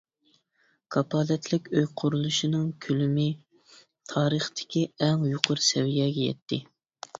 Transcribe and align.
كاپالەتلىك 0.95 1.69
ئۆي 1.75 1.85
قۇرۇلۇشىنىڭ 2.03 2.65
كۆلىمى 2.87 3.27
تارىختىكى 4.15 4.85
ئەڭ 5.11 5.29
يۇقىرى 5.37 5.69
سەۋىيەگە 5.71 6.29
يەتتى. 6.33 6.63